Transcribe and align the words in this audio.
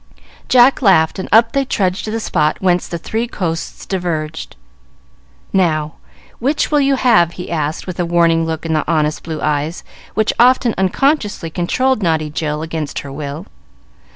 Jack 0.49 0.81
laughed, 0.81 1.19
and 1.19 1.29
up 1.31 1.51
they 1.51 1.63
trudged 1.63 2.05
to 2.05 2.09
the 2.09 2.19
spot 2.19 2.57
whence 2.59 2.87
the 2.87 2.97
three 2.97 3.27
coasts 3.27 3.85
diverged. 3.85 4.55
"Now, 5.53 5.93
which 6.39 6.71
will 6.71 6.81
you 6.81 6.95
have?" 6.95 7.33
he 7.33 7.51
asked, 7.51 7.85
with 7.85 7.99
a 7.99 8.03
warning 8.07 8.43
look 8.43 8.65
in 8.65 8.73
the 8.73 8.83
honest 8.91 9.21
blue 9.21 9.43
eyes 9.43 9.83
which 10.15 10.33
often 10.39 10.73
unconsciously 10.75 11.51
controlled 11.51 12.01
naughty 12.01 12.31
Jill 12.31 12.63
against 12.63 12.97
her 13.05 13.11
will. 13.11 13.45